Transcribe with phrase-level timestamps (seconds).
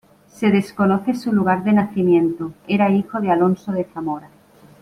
[0.33, 4.31] Se desconoce su lugar de nacimiento, era hijo de Alonso de Zamora.